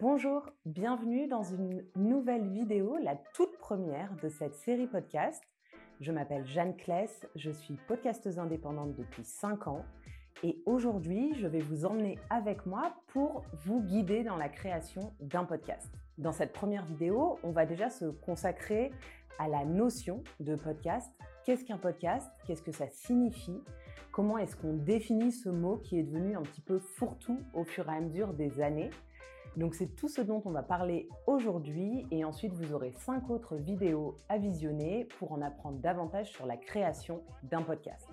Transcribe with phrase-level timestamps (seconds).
[0.00, 5.42] Bonjour, bienvenue dans une nouvelle vidéo, la toute première de cette série podcast.
[6.00, 9.84] Je m'appelle Jeanne Kless, je suis podcasteuse indépendante depuis 5 ans
[10.44, 15.42] et aujourd'hui je vais vous emmener avec moi pour vous guider dans la création d'un
[15.42, 15.92] podcast.
[16.16, 18.92] Dans cette première vidéo, on va déjà se consacrer
[19.40, 21.12] à la notion de podcast.
[21.44, 22.30] Qu'est-ce qu'un podcast?
[22.46, 23.64] Qu'est-ce que ça signifie?
[24.12, 27.88] Comment est-ce qu'on définit ce mot qui est devenu un petit peu fourre-tout au fur
[27.90, 28.90] et à mesure des années?
[29.56, 33.56] Donc c'est tout ce dont on va parler aujourd'hui et ensuite vous aurez cinq autres
[33.56, 38.08] vidéos à visionner pour en apprendre davantage sur la création d'un podcast.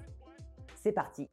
[0.75, 1.29] C'est parti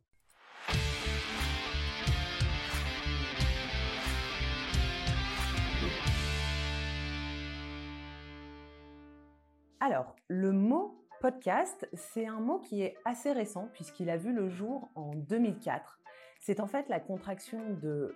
[9.84, 14.48] Alors, le mot podcast, c'est un mot qui est assez récent puisqu'il a vu le
[14.48, 15.98] jour en 2004.
[16.38, 18.14] C'est en fait la contraction de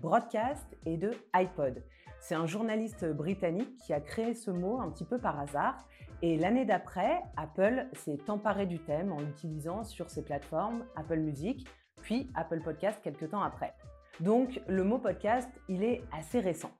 [0.00, 1.82] broadcast et de iPod.
[2.20, 5.86] C'est un journaliste britannique qui a créé ce mot un petit peu par hasard.
[6.20, 11.66] Et l'année d'après, Apple s'est emparé du thème en l'utilisant sur ses plateformes Apple Music,
[12.02, 13.74] puis Apple Podcast quelques temps après.
[14.20, 16.72] Donc le mot podcast, il est assez récent.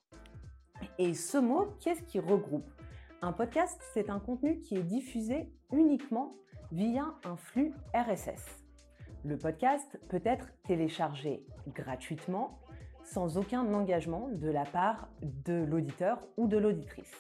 [0.99, 2.71] Et ce mot, qu'est-ce qui regroupe?
[3.23, 6.35] Un podcast, c'est un contenu qui est diffusé uniquement
[6.73, 8.65] via un flux RSS.
[9.25, 12.61] Le podcast peut être téléchargé gratuitement
[13.13, 17.13] sans aucun engagement de la part de l'auditeur ou de l'auditrice.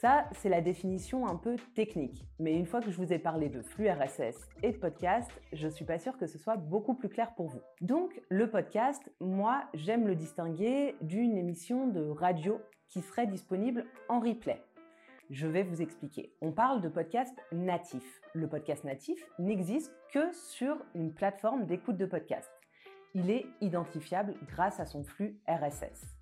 [0.00, 2.26] Ça, c'est la définition un peu technique.
[2.38, 5.66] Mais une fois que je vous ai parlé de flux RSS et de podcast, je
[5.66, 7.62] ne suis pas sûre que ce soit beaucoup plus clair pour vous.
[7.80, 14.20] Donc, le podcast, moi, j'aime le distinguer d'une émission de radio qui serait disponible en
[14.20, 14.62] replay.
[15.30, 16.32] Je vais vous expliquer.
[16.42, 18.20] On parle de podcast natif.
[18.34, 22.50] Le podcast natif n'existe que sur une plateforme d'écoute de podcast
[23.16, 26.18] il est identifiable grâce à son flux RSS.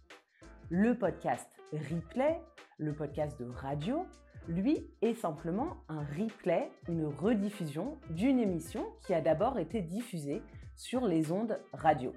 [0.71, 2.41] Le podcast replay,
[2.78, 4.06] le podcast de radio,
[4.47, 10.41] lui est simplement un replay, une rediffusion d'une émission qui a d'abord été diffusée
[10.77, 12.12] sur les ondes radio.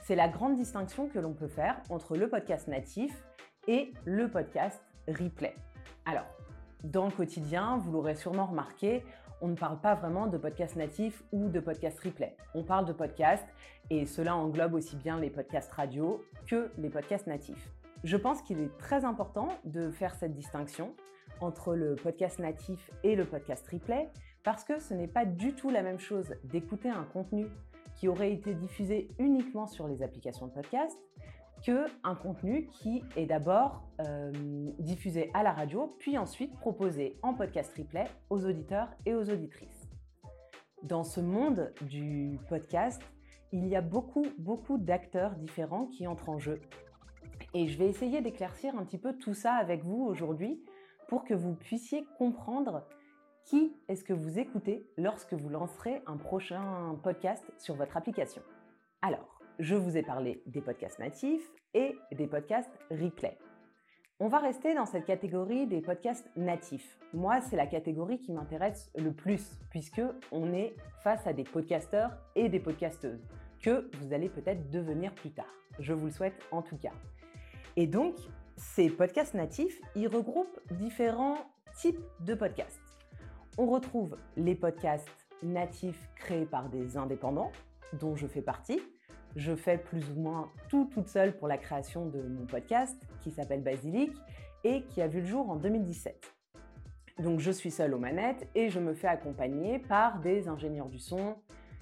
[0.00, 3.12] C'est la grande distinction que l'on peut faire entre le podcast natif
[3.66, 5.56] et le podcast replay.
[6.04, 6.28] Alors,
[6.84, 9.02] dans le quotidien, vous l'aurez sûrement remarqué,
[9.40, 12.36] on ne parle pas vraiment de podcast natif ou de podcast replay.
[12.54, 13.44] On parle de podcast
[13.90, 17.70] et cela englobe aussi bien les podcasts radio que les podcasts natifs.
[18.04, 20.94] Je pense qu'il est très important de faire cette distinction
[21.40, 24.08] entre le podcast natif et le podcast replay
[24.42, 27.46] parce que ce n'est pas du tout la même chose d'écouter un contenu
[27.94, 30.98] qui aurait été diffusé uniquement sur les applications de podcast
[31.64, 34.30] qu'un contenu qui est d'abord euh,
[34.78, 39.88] diffusé à la radio, puis ensuite proposé en podcast replay aux auditeurs et aux auditrices.
[40.82, 43.00] Dans ce monde du podcast,
[43.52, 46.60] il y a beaucoup, beaucoup d'acteurs différents qui entrent en jeu.
[47.54, 50.62] Et je vais essayer d'éclaircir un petit peu tout ça avec vous aujourd'hui
[51.08, 52.86] pour que vous puissiez comprendre
[53.44, 58.42] qui est-ce que vous écoutez lorsque vous lancerez un prochain podcast sur votre application.
[59.02, 63.38] Alors, je vous ai parlé des podcasts natifs et des podcasts replay.
[64.20, 66.98] On va rester dans cette catégorie des podcasts natifs.
[67.12, 72.12] Moi, c'est la catégorie qui m'intéresse le plus puisque on est face à des podcasteurs
[72.36, 73.26] et des podcasteuses
[73.60, 75.52] que vous allez peut-être devenir plus tard.
[75.78, 76.92] Je vous le souhaite en tout cas.
[77.76, 78.14] Et donc,
[78.56, 81.38] ces podcasts natifs, ils regroupent différents
[81.76, 82.80] types de podcasts.
[83.58, 85.08] On retrouve les podcasts
[85.42, 87.50] natifs créés par des indépendants,
[87.94, 88.80] dont je fais partie,
[89.36, 93.30] je fais plus ou moins tout toute seule pour la création de mon podcast qui
[93.30, 94.12] s'appelle Basilic
[94.62, 96.32] et qui a vu le jour en 2017.
[97.18, 100.98] Donc je suis seule aux manettes et je me fais accompagner par des ingénieurs du
[100.98, 101.36] son,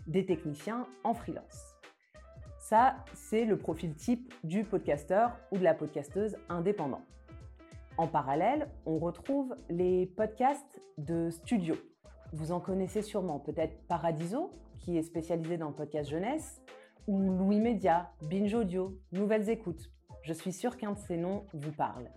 [0.07, 1.77] des techniciens en freelance.
[2.59, 7.03] Ça, c'est le profil type du podcasteur ou de la podcasteuse indépendant.
[7.97, 11.77] En parallèle, on retrouve les podcasts de studio.
[12.33, 16.63] Vous en connaissez sûrement peut-être Paradiso, qui est spécialisé dans le podcast jeunesse,
[17.07, 19.91] ou Louis Média, Binge Audio, Nouvelles Écoutes.
[20.23, 22.09] Je suis sûre qu'un de ces noms vous parle.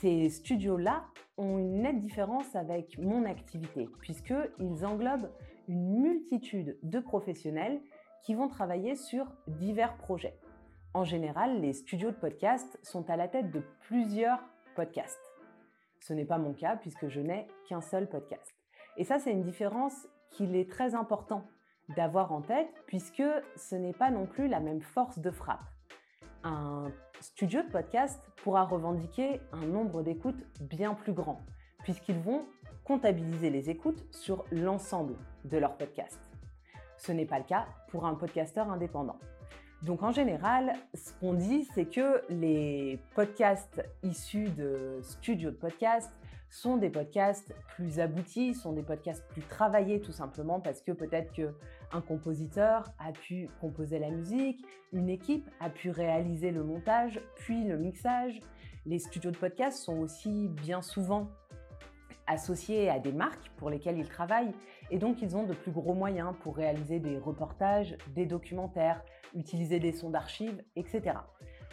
[0.00, 1.04] Ces studios-là
[1.36, 5.30] ont une nette différence avec mon activité, puisqu'ils englobent
[5.68, 7.80] une multitude de professionnels
[8.22, 10.38] qui vont travailler sur divers projets.
[10.94, 14.40] En général, les studios de podcast sont à la tête de plusieurs
[14.74, 15.18] podcast.
[16.00, 18.54] Ce n'est pas mon cas puisque je n'ai qu'un seul podcast.
[18.96, 21.44] Et ça, c'est une différence qu'il est très important
[21.96, 23.22] d'avoir en tête puisque
[23.56, 25.64] ce n'est pas non plus la même force de frappe.
[26.44, 31.40] Un studio de podcast pourra revendiquer un nombre d'écoutes bien plus grand
[31.82, 32.44] puisqu'ils vont
[32.84, 35.14] comptabiliser les écoutes sur l'ensemble
[35.44, 36.18] de leur podcast.
[36.96, 39.18] Ce n'est pas le cas pour un podcasteur indépendant.
[39.82, 46.10] Donc en général, ce qu'on dit, c'est que les podcasts issus de studios de podcast
[46.50, 51.32] sont des podcasts plus aboutis, sont des podcasts plus travaillés tout simplement parce que peut-être
[51.32, 57.64] qu'un compositeur a pu composer la musique, une équipe a pu réaliser le montage, puis
[57.64, 58.40] le mixage.
[58.86, 61.28] Les studios de podcast sont aussi bien souvent
[62.26, 64.52] associés à des marques pour lesquelles ils travaillent
[64.90, 69.02] et donc ils ont de plus gros moyens pour réaliser des reportages, des documentaires,
[69.34, 71.16] utiliser des sons d'archives, etc.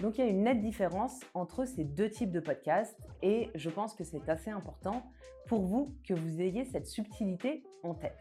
[0.01, 3.69] Donc il y a une nette différence entre ces deux types de podcasts et je
[3.69, 5.03] pense que c'est assez important
[5.47, 8.19] pour vous que vous ayez cette subtilité en tête.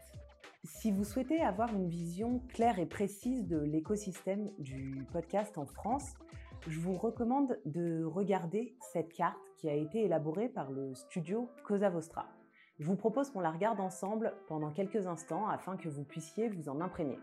[0.63, 6.13] Si vous souhaitez avoir une vision claire et précise de l'écosystème du podcast en France,
[6.67, 11.89] je vous recommande de regarder cette carte qui a été élaborée par le studio Cosa
[11.89, 12.27] Vostra.
[12.79, 16.67] Je vous propose qu'on la regarde ensemble pendant quelques instants afin que vous puissiez vous
[16.67, 17.19] en imprégner.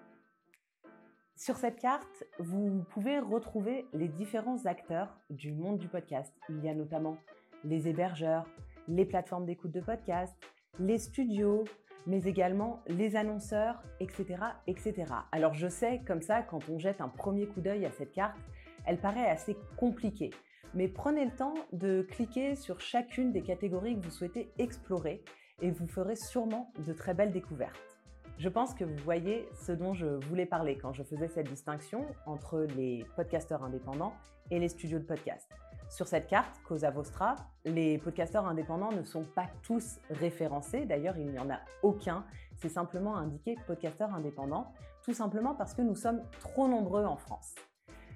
[1.37, 6.33] Sur cette carte, vous pouvez retrouver les différents acteurs du monde du podcast.
[6.49, 7.17] Il y a notamment
[7.65, 8.47] les hébergeurs,
[8.87, 10.35] les plateformes d'écoute de podcast,
[10.79, 11.65] les studios,
[12.07, 14.37] mais également les annonceurs, etc.,
[14.67, 15.07] etc.
[15.33, 18.39] Alors je sais, comme ça, quand on jette un premier coup d'œil à cette carte,
[18.85, 20.31] elle paraît assez compliquée.
[20.75, 25.25] Mais prenez le temps de cliquer sur chacune des catégories que vous souhaitez explorer
[25.61, 27.92] et vous ferez sûrement de très belles découvertes.
[28.39, 32.07] Je pense que vous voyez ce dont je voulais parler quand je faisais cette distinction
[32.27, 34.15] entre les podcasteurs indépendants
[34.51, 35.49] et les studios de podcast.
[35.89, 40.87] Sur cette carte, Cosa Vostra, les podcasteurs indépendants ne sont pas tous référencés.
[40.87, 42.25] D'ailleurs, il n'y en a aucun.
[42.57, 44.73] C'est simplement indiqué podcasteurs indépendants,
[45.05, 47.55] tout simplement parce que nous sommes trop nombreux en France.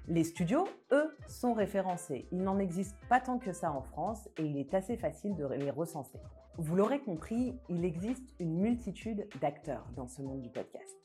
[0.07, 2.27] Les studios, eux, sont référencés.
[2.31, 5.45] Il n'en existe pas tant que ça en France et il est assez facile de
[5.47, 6.19] les recenser.
[6.59, 10.97] Vous l'aurez compris, il existe une multitude d'acteurs dans ce monde du podcast.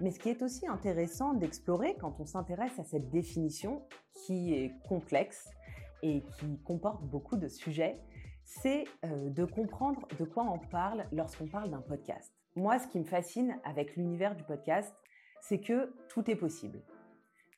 [0.00, 4.74] Mais ce qui est aussi intéressant d'explorer quand on s'intéresse à cette définition qui est
[4.88, 5.48] complexe
[6.02, 8.00] et qui comporte beaucoup de sujets,
[8.42, 12.32] c'est euh, de comprendre de quoi on parle lorsqu'on parle d'un podcast.
[12.56, 14.92] Moi, ce qui me fascine avec l'univers du podcast,
[15.40, 16.82] c'est que tout est possible.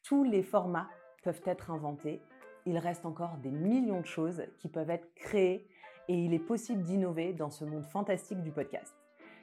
[0.02, 0.90] Tous les formats
[1.22, 2.20] peuvent être inventés.
[2.66, 5.66] Il reste encore des millions de choses qui peuvent être créées
[6.08, 8.94] et il est possible d'innover dans ce monde fantastique du podcast.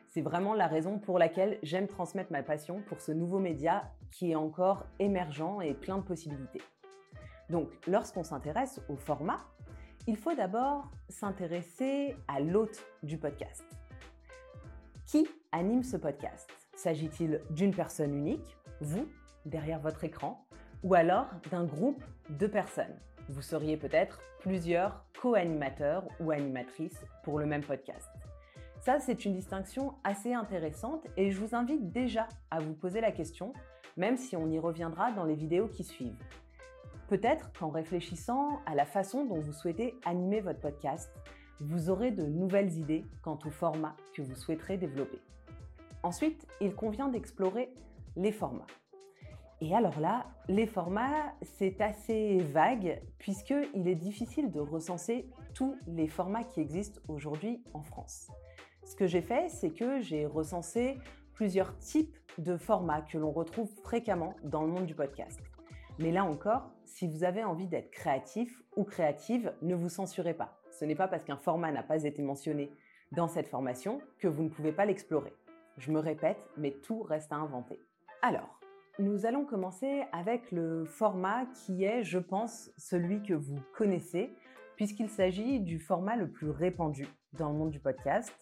[0.07, 4.31] C'est vraiment la raison pour laquelle j'aime transmettre ma passion pour ce nouveau média qui
[4.31, 6.61] est encore émergent et plein de possibilités.
[7.49, 9.45] Donc, lorsqu'on s'intéresse au format,
[10.07, 13.65] il faut d'abord s'intéresser à l'hôte du podcast.
[15.05, 16.49] Qui anime ce podcast?
[16.75, 19.07] S'agit-il d'une personne unique, vous,
[19.45, 20.45] derrière votre écran,
[20.83, 22.99] ou alors d'un groupe de personnes?
[23.29, 28.09] Vous seriez peut-être plusieurs co-animateurs ou animatrices pour le même podcast.
[28.79, 33.11] Ça, c'est une distinction assez intéressante et je vous invite déjà à vous poser la
[33.11, 33.51] question,
[33.97, 36.23] même si on y reviendra dans les vidéos qui suivent.
[37.09, 41.11] Peut-être qu'en réfléchissant à la façon dont vous souhaitez animer votre podcast,
[41.59, 45.19] vous aurez de nouvelles idées quant au format que vous souhaiterez développer.
[46.03, 47.73] Ensuite, il convient d'explorer
[48.15, 48.67] les formats.
[49.59, 56.07] Et alors là, les formats, c'est assez vague puisqu'il est difficile de recenser tous les
[56.07, 58.29] formats qui existent aujourd'hui en France.
[58.85, 60.99] Ce que j'ai fait, c'est que j'ai recensé
[61.33, 65.39] plusieurs types de formats que l'on retrouve fréquemment dans le monde du podcast.
[65.97, 70.61] Mais là encore, si vous avez envie d'être créatif ou créative, ne vous censurez pas.
[70.69, 72.71] Ce n'est pas parce qu'un format n'a pas été mentionné
[73.11, 75.33] dans cette formation que vous ne pouvez pas l'explorer.
[75.79, 77.79] Je me répète, mais tout reste à inventer.
[78.21, 78.59] Alors,
[78.99, 84.33] nous allons commencer avec le format qui est, je pense, celui que vous connaissez,
[84.75, 88.33] puisqu'il s'agit du format le plus répandu dans le monde du podcast.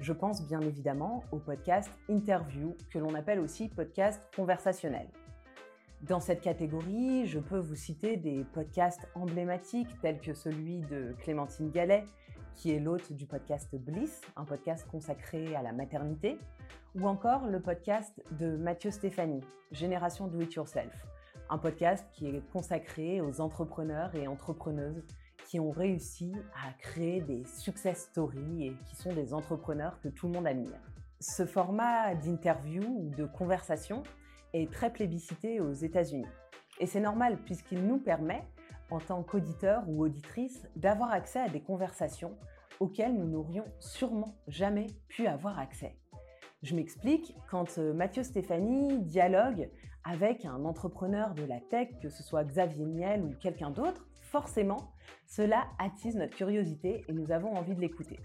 [0.00, 5.08] Je pense bien évidemment au podcast interview, que l'on appelle aussi podcast conversationnel.
[6.02, 11.70] Dans cette catégorie, je peux vous citer des podcasts emblématiques tels que celui de Clémentine
[11.70, 12.04] Gallet,
[12.54, 16.38] qui est l'hôte du podcast Bliss, un podcast consacré à la maternité,
[16.94, 20.92] ou encore le podcast de Mathieu Stéphanie, Génération Do It Yourself,
[21.50, 25.06] un podcast qui est consacré aux entrepreneurs et entrepreneuses
[25.46, 30.26] qui ont réussi à créer des success stories et qui sont des entrepreneurs que tout
[30.26, 30.80] le monde admire.
[31.20, 34.02] Ce format d'interview ou de conversation
[34.52, 36.28] est très plébiscité aux États-Unis.
[36.80, 38.44] Et c'est normal puisqu'il nous permet
[38.90, 42.36] en tant qu'auditeur ou auditrice, d'avoir accès à des conversations
[42.80, 45.97] auxquelles nous n'aurions sûrement jamais pu avoir accès.
[46.62, 49.70] Je m'explique, quand euh, Mathieu Stéphanie dialogue
[50.02, 54.90] avec un entrepreneur de la tech, que ce soit Xavier Niel ou quelqu'un d'autre, forcément,
[55.24, 58.18] cela attise notre curiosité et nous avons envie de l'écouter.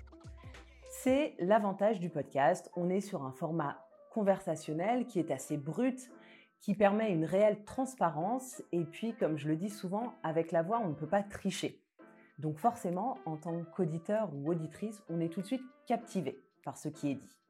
[0.90, 6.10] C'est l'avantage du podcast, on est sur un format conversationnel qui est assez brut,
[6.60, 10.82] qui permet une réelle transparence et puis, comme je le dis souvent, avec la voix,
[10.84, 11.84] on ne peut pas tricher.
[12.40, 16.90] Donc forcément, en tant qu'auditeur ou auditrice, on est tout de suite captivé par ce
[16.90, 17.43] qui est dit.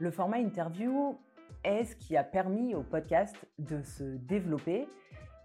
[0.00, 1.18] Le format interview
[1.62, 4.88] est ce qui a permis au podcast de se développer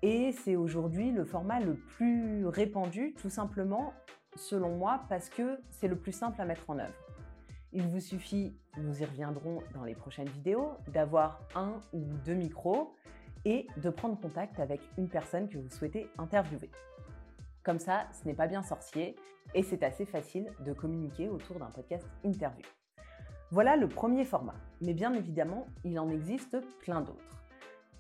[0.02, 3.92] et c'est aujourd'hui le format le plus répandu, tout simplement,
[4.38, 6.94] selon moi, parce que c'est le plus simple à mettre en œuvre.
[7.74, 12.96] Il vous suffit, nous y reviendrons dans les prochaines vidéos, d'avoir un ou deux micros
[13.44, 16.72] et de prendre contact avec une personne que vous souhaitez interviewer.
[17.62, 19.18] Comme ça, ce n'est pas bien sorcier
[19.54, 22.66] et c'est assez facile de communiquer autour d'un podcast interview.
[23.52, 27.46] Voilà le premier format, mais bien évidemment, il en existe plein d'autres.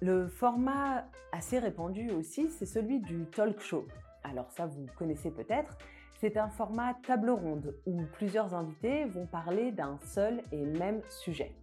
[0.02, 3.86] Le format assez répandu aussi, c'est celui du talk show.
[4.24, 5.78] Alors ça, vous connaissez peut-être,
[6.20, 11.56] c'est un format table ronde où plusieurs invités vont parler d'un seul et même sujet.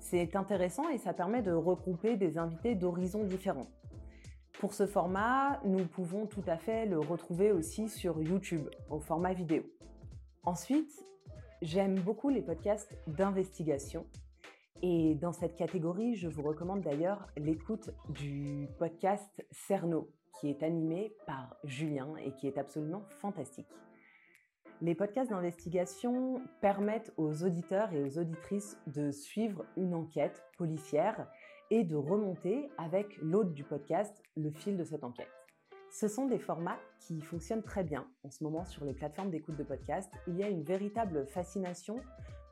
[0.00, 3.68] C'est intéressant et ça permet de regrouper des invités d'horizons différents.
[4.58, 9.32] Pour ce format, nous pouvons tout à fait le retrouver aussi sur YouTube, au format
[9.32, 9.62] vidéo.
[10.44, 11.06] Ensuite,
[11.66, 14.06] j'aime beaucoup les podcasts d'investigation.
[14.82, 20.08] Et dans cette catégorie, je vous recommande d'ailleurs l'écoute du podcast Cerno,
[20.38, 23.66] qui est animé par Julien et qui est absolument fantastique.
[24.80, 31.26] Les podcasts d'investigation permettent aux auditeurs et aux auditrices de suivre une enquête policière
[31.70, 35.45] et de remonter avec l'hôte du podcast le fil de cette enquête.
[35.90, 39.56] Ce sont des formats qui fonctionnent très bien en ce moment sur les plateformes d'écoute
[39.56, 40.10] de podcast.
[40.26, 42.00] Il y a une véritable fascination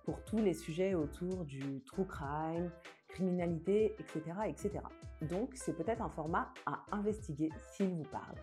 [0.05, 2.71] pour tous les sujets autour du true crime,
[3.09, 4.23] criminalité, etc.
[4.47, 4.81] etc.
[5.23, 8.37] Donc c'est peut-être un format à investiguer s'il vous parle.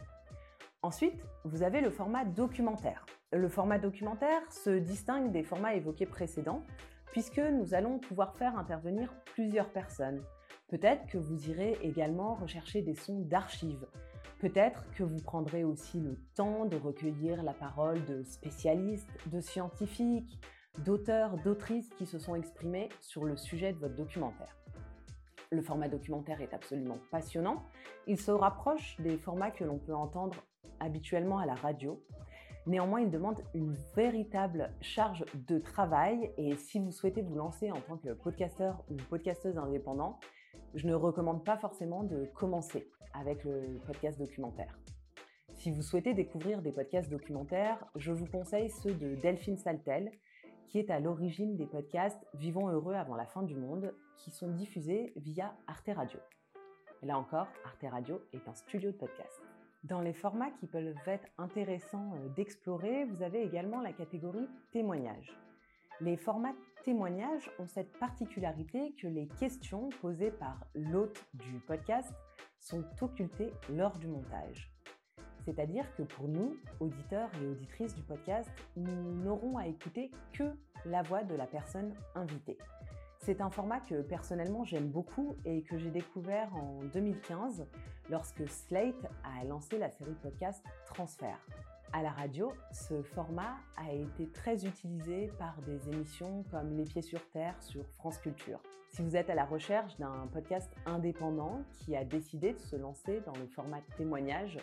[0.83, 3.05] Ensuite, vous avez le format documentaire.
[3.31, 6.63] Le format documentaire se distingue des formats évoqués précédents
[7.12, 10.24] puisque nous allons pouvoir faire intervenir plusieurs personnes.
[10.69, 13.86] Peut-être que vous irez également rechercher des sons d'archives.
[14.41, 20.41] Peut-être que vous prendrez aussi le temps de recueillir la parole de spécialistes, de scientifiques,
[20.79, 24.57] d'auteurs, d'autrices qui se sont exprimés sur le sujet de votre documentaire.
[25.51, 27.62] Le format documentaire est absolument passionnant.
[28.07, 30.43] Il se rapproche des formats que l'on peut entendre
[30.79, 32.03] habituellement à la radio.
[32.65, 37.79] Néanmoins, il demande une véritable charge de travail et si vous souhaitez vous lancer en
[37.81, 40.19] tant que podcasteur ou podcasteuse indépendant,
[40.74, 44.77] je ne recommande pas forcément de commencer avec le podcast documentaire.
[45.53, 50.12] Si vous souhaitez découvrir des podcasts documentaires, je vous conseille ceux de Delphine Saltel,
[50.67, 54.50] qui est à l'origine des podcasts Vivons heureux avant la fin du monde, qui sont
[54.50, 56.20] diffusés via Arte Radio.
[57.03, 59.41] Là encore, Arte Radio est un studio de podcast.
[59.84, 65.36] Dans les formats qui peuvent être intéressants euh, d'explorer, vous avez également la catégorie témoignages.
[66.00, 72.13] Les formats témoignages ont cette particularité que les questions posées par l'hôte du podcast
[72.59, 74.71] sont occultées lors du montage.
[75.45, 80.43] C'est-à-dire que pour nous, auditeurs et auditrices du podcast, nous n'aurons à écouter que
[80.85, 82.57] la voix de la personne invitée.
[83.19, 87.67] C'est un format que personnellement j'aime beaucoup et que j'ai découvert en 2015
[88.09, 91.39] lorsque Slate a lancé la série podcast Transfert.
[91.93, 97.01] À la radio, ce format a été très utilisé par des émissions comme Les Pieds
[97.01, 98.62] sur Terre sur France Culture.
[98.91, 103.19] Si vous êtes à la recherche d'un podcast indépendant qui a décidé de se lancer
[103.25, 104.57] dans le format témoignage,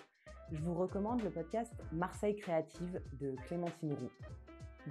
[0.52, 4.12] je vous recommande le podcast Marseille Créative de Clémentine Roux.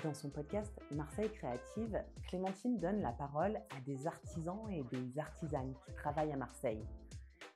[0.03, 5.73] Dans son podcast Marseille Créative, Clémentine donne la parole à des artisans et des artisanes
[5.87, 6.85] qui travaillent à Marseille.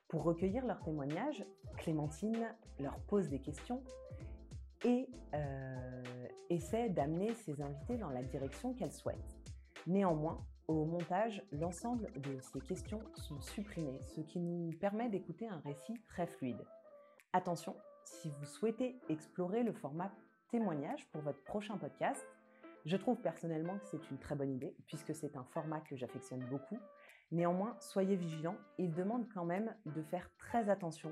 [0.08, 1.44] Pour recueillir leurs témoignages,
[1.78, 2.48] Clémentine
[2.80, 3.80] leur pose des questions
[4.84, 6.02] et euh,
[6.50, 9.36] essaie d'amener ses invités dans la direction qu'elle souhaite.
[9.86, 15.60] Néanmoins, au montage, l'ensemble de ces questions sont supprimées, ce qui nous permet d'écouter un
[15.60, 16.64] récit très fluide.
[17.32, 20.12] Attention, si vous souhaitez explorer le format
[20.52, 22.24] témoignage pour votre prochain podcast.
[22.84, 26.44] Je trouve personnellement que c'est une très bonne idée puisque c'est un format que j'affectionne
[26.50, 26.78] beaucoup.
[27.32, 31.10] Néanmoins, soyez vigilants, il demande quand même de faire très attention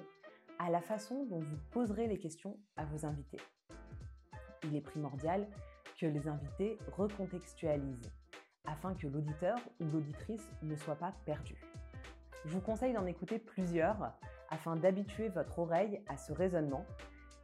[0.59, 3.41] à la façon dont vous poserez les questions à vos invités.
[4.64, 5.47] Il est primordial
[5.99, 8.11] que les invités recontextualisent
[8.67, 11.57] afin que l'auditeur ou l'auditrice ne soit pas perdu.
[12.45, 14.12] Je vous conseille d'en écouter plusieurs
[14.49, 16.85] afin d'habituer votre oreille à ce raisonnement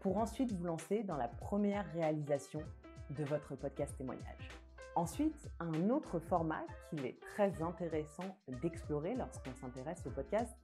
[0.01, 2.63] pour ensuite vous lancer dans la première réalisation
[3.11, 4.49] de votre podcast témoignage.
[4.95, 10.57] Ensuite, un autre format qu'il est très intéressant d'explorer lorsqu'on s'intéresse au podcast,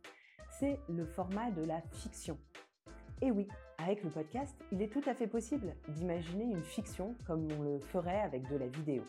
[0.58, 2.38] c'est le format de la fiction.
[3.24, 3.46] Et oui,
[3.78, 7.78] avec le podcast, il est tout à fait possible d'imaginer une fiction comme on le
[7.78, 9.04] ferait avec de la vidéo.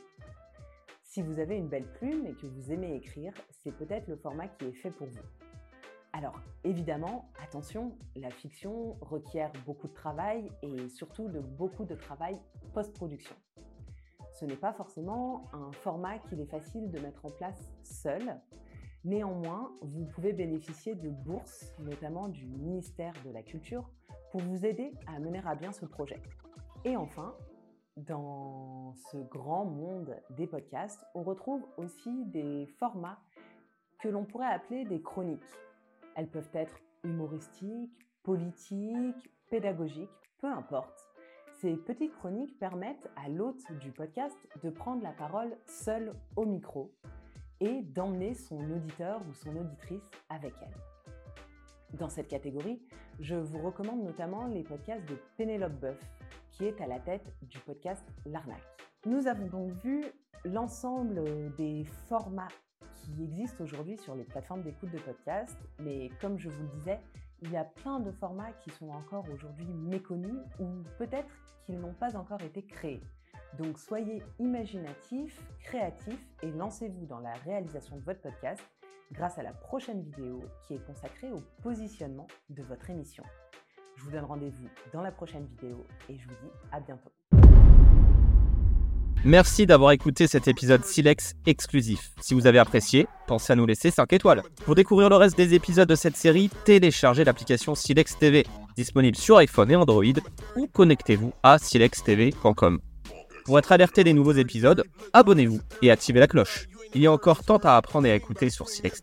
[1.01, 4.47] Si vous avez une belle plume et que vous aimez écrire, c'est peut-être le format
[4.49, 5.25] qui est fait pour vous.
[6.11, 12.39] Alors, évidemment, attention, la fiction requiert beaucoup de travail et surtout de beaucoup de travail
[12.75, 13.35] post-production.
[14.31, 18.39] Ce n'est pas forcément un format qu'il est facile de mettre en place seul.
[19.05, 23.89] Néanmoins, vous pouvez bénéficier de bourses, notamment du ministère de la Culture,
[24.33, 26.19] pour vous aider à mener à bien ce projet.
[26.85, 27.35] Et enfin,
[27.97, 33.19] dans ce grand monde des podcasts, on retrouve aussi des formats
[33.99, 35.39] que l'on pourrait appeler des chroniques.
[36.15, 40.09] Elles peuvent être humoristiques, politiques, pédagogiques,
[40.39, 40.99] peu importe.
[41.61, 46.91] Ces petites chroniques permettent à l'hôte du podcast de prendre la parole seul au micro
[47.59, 50.92] et d'emmener son auditeur ou son auditrice avec elle.
[51.93, 52.81] Dans cette catégorie,
[53.19, 55.99] je vous recommande notamment les podcasts de Pénélope Boeuf,
[56.49, 58.65] qui est à la tête du podcast L'Arnaque.
[59.05, 60.03] Nous avons donc vu
[60.43, 61.23] l'ensemble
[61.55, 62.47] des formats
[62.95, 66.99] qui existent aujourd'hui sur les plateformes d'écoute de podcasts, mais comme je vous le disais,
[67.43, 70.65] il y a plein de formats qui sont encore aujourd'hui méconnus ou
[70.97, 71.29] peut-être
[71.63, 73.03] qu'ils n'ont pas encore été créés.
[73.59, 78.63] Donc soyez imaginatifs, créatifs et lancez-vous dans la réalisation de votre podcast
[79.13, 83.23] grâce à la prochaine vidéo qui est consacrée au positionnement de votre émission.
[83.95, 87.11] Je vous donne rendez-vous dans la prochaine vidéo et je vous dis à bientôt.
[89.25, 92.11] Merci d'avoir écouté cet épisode Silex exclusif.
[92.19, 94.41] Si vous avez apprécié, pensez à nous laisser 5 étoiles.
[94.65, 99.37] Pour découvrir le reste des épisodes de cette série, téléchargez l'application Silex TV, disponible sur
[99.37, 100.03] iPhone et Android,
[100.57, 102.81] ou connectez-vous à silextv.com.
[103.45, 106.67] Pour être alerté des nouveaux épisodes, abonnez-vous et activez la cloche.
[106.95, 109.01] Il y a encore tant à apprendre et à écouter sur Silex.